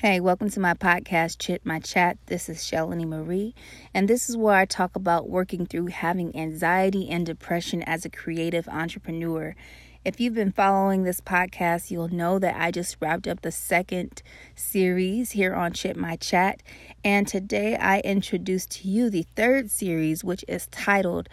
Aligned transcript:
Hey, 0.00 0.20
welcome 0.20 0.48
to 0.50 0.60
my 0.60 0.74
podcast, 0.74 1.40
Chit 1.40 1.66
My 1.66 1.80
Chat. 1.80 2.18
This 2.26 2.48
is 2.48 2.58
Shellanee 2.58 3.04
Marie, 3.04 3.52
and 3.92 4.06
this 4.06 4.28
is 4.28 4.36
where 4.36 4.54
I 4.54 4.64
talk 4.64 4.94
about 4.94 5.28
working 5.28 5.66
through 5.66 5.86
having 5.86 6.36
anxiety 6.36 7.10
and 7.10 7.26
depression 7.26 7.82
as 7.82 8.04
a 8.04 8.08
creative 8.08 8.68
entrepreneur. 8.68 9.56
If 10.04 10.20
you've 10.20 10.34
been 10.36 10.52
following 10.52 11.02
this 11.02 11.20
podcast, 11.20 11.90
you'll 11.90 12.14
know 12.14 12.38
that 12.38 12.54
I 12.56 12.70
just 12.70 12.96
wrapped 13.00 13.26
up 13.26 13.40
the 13.40 13.50
second 13.50 14.22
series 14.54 15.32
here 15.32 15.52
on 15.52 15.72
Chit 15.72 15.96
My 15.96 16.14
Chat, 16.14 16.62
and 17.02 17.26
today 17.26 17.74
I 17.74 17.98
introduce 17.98 18.66
to 18.66 18.86
you 18.86 19.10
the 19.10 19.26
third 19.34 19.68
series, 19.68 20.22
which 20.22 20.44
is 20.46 20.68
titled 20.68 21.28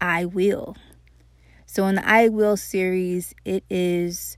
I 0.00 0.24
Will. 0.24 0.76
So, 1.66 1.86
in 1.86 1.94
the 1.94 2.08
I 2.08 2.30
Will 2.30 2.56
series, 2.56 3.32
it 3.44 3.62
is 3.70 4.36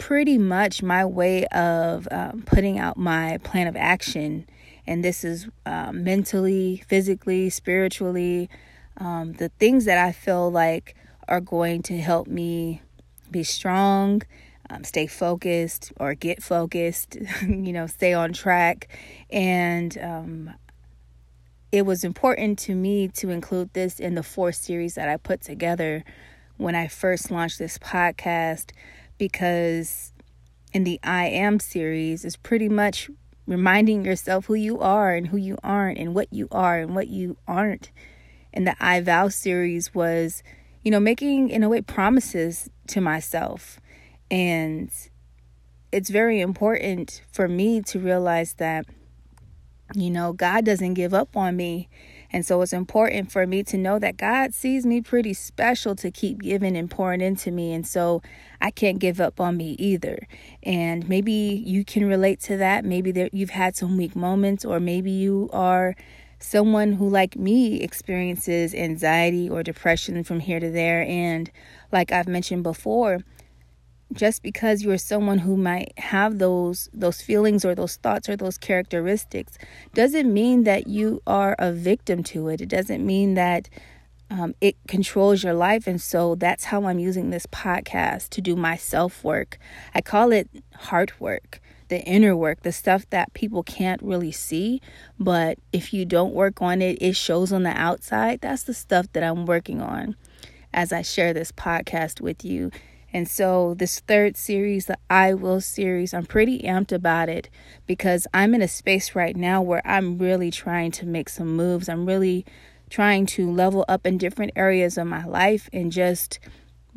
pretty 0.00 0.38
much 0.38 0.82
my 0.82 1.04
way 1.04 1.44
of 1.48 2.08
um, 2.10 2.42
putting 2.46 2.78
out 2.78 2.96
my 2.96 3.38
plan 3.44 3.66
of 3.66 3.76
action. 3.76 4.46
And 4.86 5.04
this 5.04 5.22
is 5.24 5.46
um, 5.66 6.02
mentally, 6.02 6.82
physically, 6.88 7.50
spiritually, 7.50 8.48
um, 8.96 9.34
the 9.34 9.50
things 9.60 9.84
that 9.84 9.98
I 9.98 10.12
feel 10.12 10.50
like 10.50 10.96
are 11.28 11.40
going 11.40 11.82
to 11.82 11.98
help 11.98 12.26
me 12.26 12.80
be 13.30 13.44
strong, 13.44 14.22
um, 14.70 14.84
stay 14.84 15.06
focused, 15.06 15.92
or 16.00 16.14
get 16.14 16.42
focused, 16.42 17.18
you 17.42 17.72
know, 17.72 17.86
stay 17.86 18.14
on 18.14 18.32
track. 18.32 18.88
And 19.30 19.96
um, 19.98 20.54
it 21.72 21.82
was 21.82 22.04
important 22.04 22.58
to 22.60 22.74
me 22.74 23.08
to 23.08 23.28
include 23.28 23.74
this 23.74 24.00
in 24.00 24.14
the 24.14 24.22
four 24.22 24.50
series 24.50 24.94
that 24.94 25.10
I 25.10 25.18
put 25.18 25.42
together 25.42 26.04
when 26.56 26.74
I 26.74 26.88
first 26.88 27.30
launched 27.30 27.58
this 27.58 27.76
podcast 27.76 28.72
because 29.20 30.14
in 30.72 30.84
the 30.84 30.98
I 31.04 31.26
Am 31.26 31.60
series 31.60 32.24
is 32.24 32.38
pretty 32.38 32.70
much 32.70 33.10
reminding 33.46 34.02
yourself 34.02 34.46
who 34.46 34.54
you 34.54 34.80
are 34.80 35.14
and 35.14 35.28
who 35.28 35.36
you 35.36 35.58
aren't 35.62 35.98
and 35.98 36.14
what 36.14 36.32
you 36.32 36.48
are 36.50 36.78
and 36.78 36.94
what 36.94 37.08
you 37.08 37.36
aren't. 37.46 37.90
And 38.54 38.66
the 38.66 38.74
I 38.80 39.02
Vow 39.02 39.28
series 39.28 39.94
was, 39.94 40.42
you 40.82 40.90
know, 40.90 40.98
making 40.98 41.50
in 41.50 41.62
a 41.62 41.68
way 41.68 41.82
promises 41.82 42.70
to 42.88 43.02
myself. 43.02 43.78
And 44.30 44.90
it's 45.92 46.08
very 46.08 46.40
important 46.40 47.20
for 47.30 47.46
me 47.46 47.82
to 47.82 47.98
realize 47.98 48.54
that, 48.54 48.86
you 49.94 50.08
know, 50.08 50.32
God 50.32 50.64
doesn't 50.64 50.94
give 50.94 51.12
up 51.12 51.36
on 51.36 51.56
me. 51.56 51.90
And 52.32 52.46
so 52.46 52.62
it's 52.62 52.72
important 52.72 53.32
for 53.32 53.46
me 53.46 53.62
to 53.64 53.76
know 53.76 53.98
that 53.98 54.16
God 54.16 54.54
sees 54.54 54.86
me 54.86 55.00
pretty 55.00 55.34
special 55.34 55.96
to 55.96 56.10
keep 56.10 56.42
giving 56.42 56.76
and 56.76 56.90
pouring 56.90 57.20
into 57.20 57.50
me. 57.50 57.72
And 57.72 57.86
so 57.86 58.22
I 58.60 58.70
can't 58.70 58.98
give 58.98 59.20
up 59.20 59.40
on 59.40 59.56
me 59.56 59.72
either. 59.78 60.26
And 60.62 61.08
maybe 61.08 61.32
you 61.32 61.84
can 61.84 62.06
relate 62.06 62.40
to 62.42 62.56
that. 62.58 62.84
Maybe 62.84 63.10
there, 63.10 63.30
you've 63.32 63.50
had 63.50 63.74
some 63.74 63.96
weak 63.96 64.14
moments, 64.14 64.64
or 64.64 64.78
maybe 64.78 65.10
you 65.10 65.50
are 65.52 65.96
someone 66.38 66.92
who, 66.92 67.08
like 67.08 67.36
me, 67.36 67.80
experiences 67.80 68.74
anxiety 68.74 69.48
or 69.48 69.62
depression 69.62 70.22
from 70.24 70.40
here 70.40 70.60
to 70.60 70.70
there. 70.70 71.02
And 71.02 71.50
like 71.92 72.12
I've 72.12 72.28
mentioned 72.28 72.62
before, 72.62 73.20
just 74.12 74.42
because 74.42 74.82
you're 74.82 74.98
someone 74.98 75.38
who 75.38 75.56
might 75.56 75.92
have 75.98 76.38
those 76.38 76.88
those 76.92 77.22
feelings 77.22 77.64
or 77.64 77.74
those 77.74 77.96
thoughts 77.96 78.28
or 78.28 78.36
those 78.36 78.58
characteristics 78.58 79.56
doesn't 79.94 80.32
mean 80.32 80.64
that 80.64 80.86
you 80.86 81.22
are 81.26 81.54
a 81.58 81.72
victim 81.72 82.22
to 82.24 82.48
it. 82.48 82.60
It 82.60 82.68
doesn't 82.68 83.04
mean 83.04 83.34
that 83.34 83.68
um, 84.30 84.54
it 84.60 84.76
controls 84.86 85.42
your 85.42 85.54
life. 85.54 85.86
And 85.86 86.00
so 86.00 86.34
that's 86.34 86.64
how 86.64 86.84
i'm 86.86 86.98
using 86.98 87.30
this 87.30 87.46
podcast 87.46 88.30
to 88.30 88.40
do 88.40 88.56
my 88.56 88.76
self 88.76 89.24
work 89.24 89.58
i 89.94 90.00
call 90.00 90.32
it 90.32 90.48
heart 90.74 91.20
work 91.20 91.60
the 91.88 92.00
inner 92.02 92.36
work 92.36 92.62
the 92.62 92.72
stuff 92.72 93.08
that 93.10 93.32
people 93.34 93.64
can't 93.64 94.00
really 94.00 94.30
see. 94.30 94.80
But 95.18 95.58
if 95.72 95.92
you 95.92 96.04
don't 96.04 96.34
work 96.34 96.62
on 96.62 96.82
it 96.82 96.98
it 97.00 97.16
shows 97.16 97.52
on 97.52 97.64
the 97.64 97.70
outside. 97.70 98.40
That's 98.40 98.64
the 98.64 98.74
stuff 98.74 99.06
that 99.12 99.22
i'm 99.22 99.46
working 99.46 99.80
on 99.80 100.16
as 100.72 100.92
i 100.92 101.02
share 101.02 101.32
this 101.32 101.52
podcast 101.52 102.20
with 102.20 102.44
you 102.44 102.70
and 103.12 103.28
so, 103.28 103.74
this 103.74 104.00
third 104.00 104.36
series, 104.36 104.86
the 104.86 104.96
I 105.08 105.34
Will 105.34 105.60
series, 105.60 106.14
I'm 106.14 106.26
pretty 106.26 106.60
amped 106.60 106.92
about 106.92 107.28
it 107.28 107.48
because 107.86 108.26
I'm 108.32 108.54
in 108.54 108.62
a 108.62 108.68
space 108.68 109.16
right 109.16 109.36
now 109.36 109.60
where 109.60 109.82
I'm 109.84 110.16
really 110.18 110.50
trying 110.52 110.92
to 110.92 111.06
make 111.06 111.28
some 111.28 111.56
moves. 111.56 111.88
I'm 111.88 112.06
really 112.06 112.46
trying 112.88 113.26
to 113.26 113.50
level 113.50 113.84
up 113.88 114.06
in 114.06 114.18
different 114.18 114.52
areas 114.54 114.96
of 114.96 115.08
my 115.08 115.24
life 115.24 115.68
and 115.72 115.90
just 115.90 116.38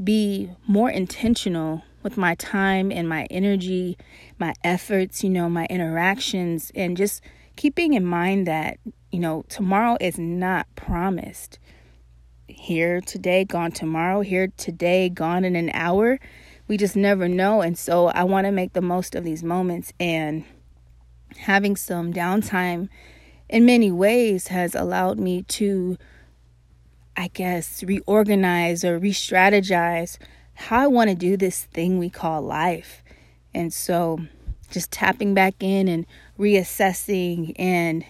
be 0.03 0.51
more 0.68 0.90
intentional 0.90 1.84
with 2.03 2.18
my 2.18 2.35
time 2.35 2.91
and 2.91 3.09
my 3.09 3.25
energy, 3.31 3.97
my 4.38 4.53
efforts, 4.63 5.24
you 5.24 5.30
know, 5.30 5.50
my 5.50 5.66
interactions, 5.66 6.72
and 6.75 6.95
just 6.95 7.24
keeping 7.56 7.94
in 7.94 8.06
mind 8.06 8.45
that, 8.45 8.78
you 9.12 9.19
know, 9.19 9.45
tomorrow 9.50 9.97
is 10.00 10.19
not 10.19 10.68
promised 10.75 11.57
here 12.47 13.01
today, 13.01 13.45
gone 13.45 13.71
tomorrow, 13.71 14.21
here 14.21 14.47
today, 14.57 15.09
gone 15.09 15.45
in 15.45 15.55
an 15.55 15.71
hour. 15.73 16.19
We 16.67 16.77
just 16.77 16.95
never 16.95 17.27
know. 17.27 17.61
And 17.61 17.77
so 17.77 18.07
I 18.07 18.23
want 18.23 18.45
to 18.45 18.51
make 18.51 18.73
the 18.73 18.81
most 18.81 19.15
of 19.15 19.23
these 19.23 19.43
moments 19.43 19.93
and 19.99 20.45
having 21.37 21.75
some 21.75 22.13
downtime 22.13 22.89
in 23.49 23.65
many 23.65 23.91
ways 23.91 24.47
has 24.47 24.75
allowed 24.75 25.19
me 25.19 25.43
to, 25.43 25.97
I 27.15 27.29
guess, 27.29 27.83
reorganize 27.83 28.83
or 28.83 28.97
re 28.97 29.11
strategize 29.11 30.17
how 30.55 30.79
I 30.81 30.87
want 30.87 31.09
to 31.09 31.15
do 31.15 31.35
this 31.35 31.65
thing 31.65 31.97
we 31.97 32.09
call 32.09 32.41
life. 32.41 33.03
And 33.53 33.73
so 33.73 34.19
just 34.71 34.91
tapping 34.91 35.33
back 35.33 35.55
in 35.59 35.87
and 35.87 36.05
reassessing 36.39 37.53
and 37.57 38.05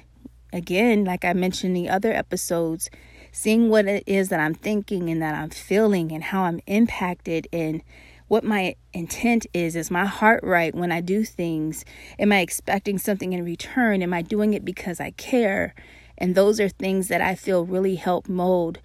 again, 0.54 1.04
like 1.04 1.26
I 1.26 1.34
mentioned 1.34 1.76
in 1.76 1.84
the 1.84 1.90
other 1.90 2.14
episodes, 2.14 2.90
seeing 3.34 3.68
what 3.68 3.88
it 3.88 4.04
is 4.06 4.30
that 4.30 4.40
I'm 4.40 4.54
thinking 4.54 5.10
and 5.10 5.22
that 5.22 5.34
I'm 5.34 5.50
feeling 5.50 6.12
and 6.12 6.24
how 6.24 6.44
I'm 6.44 6.62
impacted 6.68 7.48
and 7.52 7.82
what 8.28 8.44
my 8.44 8.76
intent 8.94 9.48
is. 9.54 9.76
Is 9.76 9.92
my 9.92 10.06
heart 10.06 10.42
right 10.44 10.74
when 10.74 10.92
I 10.92 11.02
do 11.02 11.26
things? 11.26 11.84
Am 12.20 12.32
I 12.32 12.40
expecting 12.40 13.00
something 13.00 13.34
in 13.34 13.44
return? 13.44 14.04
Am 14.04 14.14
I 14.14 14.22
doing 14.22 14.54
it 14.54 14.64
because 14.64 15.00
I 15.00 15.12
care? 15.12 15.74
And 16.16 16.36
those 16.36 16.60
are 16.60 16.70
things 16.70 17.08
that 17.08 17.22
I 17.22 17.34
feel 17.34 17.66
really 17.66 17.96
help 17.96 18.30
mold 18.30 18.80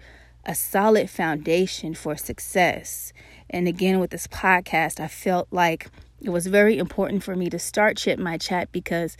a 0.45 0.55
solid 0.55 1.11
foundation 1.11 1.93
for 1.93 2.17
success. 2.17 3.13
And 3.51 3.67
again, 3.67 3.99
with 3.99 4.09
this 4.09 4.25
podcast, 4.25 4.99
I 4.99 5.07
felt 5.07 5.47
like 5.51 5.91
it 6.21 6.31
was 6.31 6.47
very 6.47 6.79
important 6.79 7.23
for 7.23 7.35
me 7.35 7.51
to 7.51 7.59
start 7.59 7.97
Chit 7.97 8.17
My 8.17 8.37
Chat 8.37 8.71
because 8.71 9.15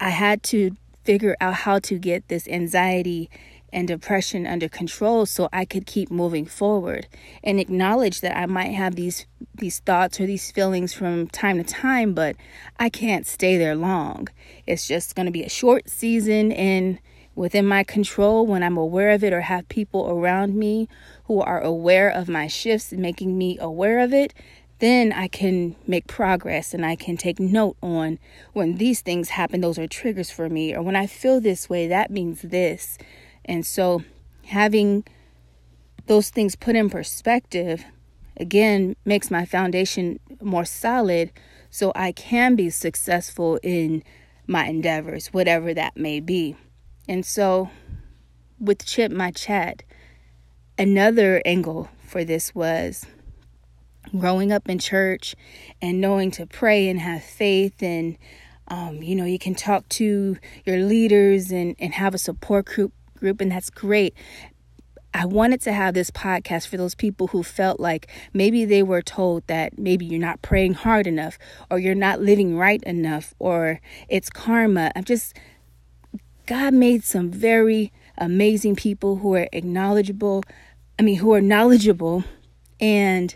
I 0.00 0.10
had 0.10 0.42
to 0.44 0.72
figure 1.04 1.36
out 1.40 1.54
how 1.54 1.78
to 1.78 1.98
get 1.98 2.26
this 2.28 2.48
anxiety 2.48 3.30
and 3.72 3.88
depression 3.88 4.46
under 4.46 4.68
control 4.68 5.26
so 5.26 5.48
I 5.52 5.64
could 5.64 5.86
keep 5.86 6.10
moving 6.10 6.46
forward 6.46 7.06
and 7.42 7.60
acknowledge 7.60 8.20
that 8.20 8.36
I 8.36 8.46
might 8.46 8.72
have 8.72 8.94
these 8.94 9.26
these 9.54 9.80
thoughts 9.80 10.20
or 10.20 10.26
these 10.26 10.50
feelings 10.50 10.92
from 10.94 11.26
time 11.28 11.58
to 11.58 11.64
time 11.64 12.14
but 12.14 12.36
I 12.78 12.88
can't 12.88 13.26
stay 13.26 13.58
there 13.58 13.74
long. 13.74 14.28
It's 14.66 14.86
just 14.86 15.14
going 15.14 15.26
to 15.26 15.32
be 15.32 15.44
a 15.44 15.48
short 15.48 15.88
season 15.88 16.52
and 16.52 16.98
within 17.34 17.64
my 17.64 17.84
control 17.84 18.46
when 18.46 18.62
I'm 18.62 18.76
aware 18.76 19.10
of 19.10 19.22
it 19.22 19.32
or 19.32 19.42
have 19.42 19.68
people 19.68 20.10
around 20.10 20.56
me 20.56 20.88
who 21.24 21.40
are 21.40 21.60
aware 21.60 22.10
of 22.10 22.28
my 22.28 22.48
shifts 22.48 22.92
making 22.92 23.38
me 23.38 23.56
aware 23.60 24.00
of 24.00 24.12
it, 24.12 24.34
then 24.80 25.12
I 25.12 25.28
can 25.28 25.76
make 25.86 26.06
progress 26.06 26.74
and 26.74 26.84
I 26.84 26.96
can 26.96 27.16
take 27.16 27.40
note 27.40 27.76
on 27.82 28.18
when 28.52 28.76
these 28.76 29.00
things 29.00 29.30
happen, 29.30 29.60
those 29.60 29.78
are 29.78 29.86
triggers 29.86 30.30
for 30.30 30.48
me, 30.48 30.74
or 30.74 30.82
when 30.82 30.96
I 30.96 31.06
feel 31.06 31.40
this 31.40 31.68
way, 31.68 31.88
that 31.88 32.10
means 32.10 32.42
this. 32.42 32.98
And 33.48 33.66
so 33.66 34.04
having 34.44 35.04
those 36.06 36.30
things 36.30 36.54
put 36.54 36.76
in 36.76 36.90
perspective 36.90 37.84
again 38.36 38.94
makes 39.04 39.30
my 39.30 39.44
foundation 39.44 40.20
more 40.40 40.64
solid 40.64 41.32
so 41.70 41.90
I 41.94 42.12
can 42.12 42.54
be 42.54 42.70
successful 42.70 43.58
in 43.62 44.04
my 44.46 44.66
endeavors, 44.66 45.28
whatever 45.28 45.74
that 45.74 45.96
may 45.96 46.20
be. 46.20 46.56
And 47.08 47.26
so 47.26 47.70
with 48.60 48.84
Chit 48.84 49.10
My 49.10 49.30
Chat, 49.30 49.82
another 50.78 51.42
angle 51.44 51.88
for 52.02 52.24
this 52.24 52.54
was 52.54 53.04
growing 54.16 54.52
up 54.52 54.68
in 54.68 54.78
church 54.78 55.34
and 55.82 56.00
knowing 56.00 56.30
to 56.32 56.46
pray 56.46 56.88
and 56.88 57.00
have 57.00 57.22
faith 57.22 57.82
and 57.82 58.16
um, 58.68 59.02
you 59.02 59.14
know 59.14 59.24
you 59.24 59.38
can 59.38 59.54
talk 59.54 59.86
to 59.88 60.36
your 60.64 60.78
leaders 60.78 61.50
and, 61.50 61.76
and 61.78 61.92
have 61.94 62.14
a 62.14 62.18
support 62.18 62.66
group 62.66 62.92
group, 63.18 63.40
and 63.40 63.50
that's 63.50 63.70
great. 63.70 64.14
I 65.14 65.24
wanted 65.24 65.60
to 65.62 65.72
have 65.72 65.94
this 65.94 66.10
podcast 66.10 66.68
for 66.68 66.76
those 66.76 66.94
people 66.94 67.28
who 67.28 67.42
felt 67.42 67.80
like 67.80 68.08
maybe 68.32 68.64
they 68.64 68.82
were 68.82 69.02
told 69.02 69.46
that 69.46 69.78
maybe 69.78 70.04
you're 70.04 70.20
not 70.20 70.42
praying 70.42 70.74
hard 70.74 71.06
enough 71.06 71.38
or 71.70 71.78
you're 71.78 71.94
not 71.94 72.20
living 72.20 72.56
right 72.56 72.82
enough 72.82 73.34
or 73.38 73.80
it's 74.08 74.28
karma. 74.28 74.92
I'm 74.94 75.04
just, 75.04 75.36
God 76.46 76.74
made 76.74 77.04
some 77.04 77.30
very 77.30 77.90
amazing 78.18 78.76
people 78.76 79.16
who 79.16 79.34
are 79.34 79.48
acknowledgeable, 79.52 80.44
I 80.98 81.02
mean, 81.02 81.16
who 81.16 81.32
are 81.32 81.40
knowledgeable 81.40 82.24
and 82.78 83.34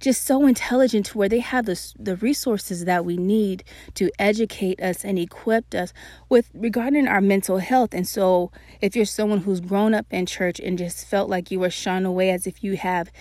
just 0.00 0.24
so 0.24 0.46
intelligent 0.46 1.06
to 1.06 1.18
where 1.18 1.28
they 1.28 1.40
have 1.40 1.66
the, 1.66 1.92
the 1.98 2.16
resources 2.16 2.86
that 2.86 3.04
we 3.04 3.16
need 3.16 3.62
to 3.94 4.10
educate 4.18 4.80
us 4.80 5.04
and 5.04 5.18
equip 5.18 5.74
us 5.74 5.92
with 6.28 6.50
regarding 6.54 7.06
our 7.06 7.20
mental 7.20 7.58
health. 7.58 7.92
And 7.92 8.08
so, 8.08 8.50
if 8.80 8.96
you're 8.96 9.04
someone 9.04 9.40
who's 9.40 9.60
grown 9.60 9.94
up 9.94 10.06
in 10.10 10.26
church 10.26 10.58
and 10.58 10.78
just 10.78 11.06
felt 11.06 11.28
like 11.28 11.50
you 11.50 11.60
were 11.60 11.70
shunned 11.70 12.06
away 12.06 12.30
as 12.30 12.46
if 12.46 12.64
you 12.64 12.76
have 12.76 13.12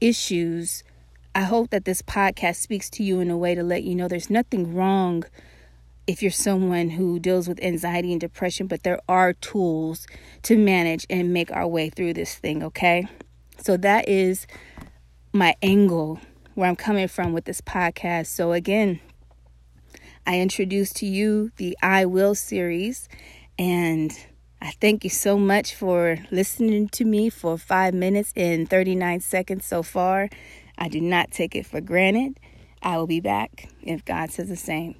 issues, 0.00 0.82
I 1.34 1.42
hope 1.42 1.70
that 1.70 1.84
this 1.84 2.02
podcast 2.02 2.56
speaks 2.56 2.90
to 2.90 3.02
you 3.02 3.20
in 3.20 3.30
a 3.30 3.36
way 3.36 3.54
to 3.54 3.62
let 3.62 3.84
you 3.84 3.94
know 3.94 4.08
there's 4.08 4.30
nothing 4.30 4.74
wrong 4.74 5.24
if 6.06 6.20
you're 6.22 6.30
someone 6.30 6.90
who 6.90 7.18
deals 7.18 7.48
with 7.48 7.62
anxiety 7.62 8.12
and 8.12 8.20
depression, 8.20 8.66
but 8.66 8.82
there 8.82 9.00
are 9.08 9.32
tools 9.32 10.06
to 10.42 10.58
manage 10.58 11.06
and 11.08 11.32
make 11.32 11.50
our 11.50 11.66
way 11.66 11.88
through 11.88 12.12
this 12.12 12.34
thing, 12.34 12.62
okay? 12.62 13.06
So 13.62 13.76
that 13.78 14.08
is 14.08 14.46
my 15.34 15.56
angle 15.62 16.20
where 16.54 16.68
I'm 16.68 16.76
coming 16.76 17.08
from 17.08 17.32
with 17.32 17.44
this 17.44 17.60
podcast. 17.60 18.26
So, 18.26 18.52
again, 18.52 19.00
I 20.24 20.38
introduced 20.38 20.96
to 20.98 21.06
you 21.06 21.50
the 21.56 21.76
I 21.82 22.06
Will 22.06 22.36
series, 22.36 23.08
and 23.58 24.12
I 24.62 24.70
thank 24.80 25.02
you 25.02 25.10
so 25.10 25.36
much 25.36 25.74
for 25.74 26.18
listening 26.30 26.88
to 26.90 27.04
me 27.04 27.30
for 27.30 27.58
five 27.58 27.94
minutes 27.94 28.32
and 28.36 28.70
39 28.70 29.20
seconds 29.20 29.66
so 29.66 29.82
far. 29.82 30.30
I 30.78 30.88
do 30.88 31.00
not 31.00 31.32
take 31.32 31.56
it 31.56 31.66
for 31.66 31.80
granted. 31.80 32.38
I 32.80 32.96
will 32.96 33.08
be 33.08 33.20
back 33.20 33.68
if 33.82 34.04
God 34.04 34.30
says 34.30 34.48
the 34.48 34.56
same. 34.56 34.94